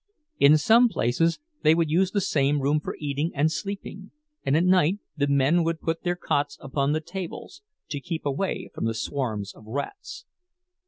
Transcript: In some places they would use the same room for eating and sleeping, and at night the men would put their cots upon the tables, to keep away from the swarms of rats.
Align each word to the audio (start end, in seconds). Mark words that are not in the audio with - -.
In 0.39 0.57
some 0.57 0.89
places 0.89 1.37
they 1.61 1.75
would 1.75 1.91
use 1.91 2.09
the 2.09 2.21
same 2.21 2.59
room 2.59 2.79
for 2.79 2.95
eating 2.99 3.31
and 3.35 3.51
sleeping, 3.51 4.09
and 4.43 4.57
at 4.57 4.63
night 4.63 4.97
the 5.15 5.27
men 5.27 5.63
would 5.63 5.79
put 5.79 6.01
their 6.01 6.15
cots 6.15 6.57
upon 6.59 6.91
the 6.93 7.01
tables, 7.01 7.61
to 7.89 7.99
keep 7.99 8.25
away 8.25 8.71
from 8.73 8.85
the 8.85 8.95
swarms 8.95 9.53
of 9.53 9.63
rats. 9.67 10.25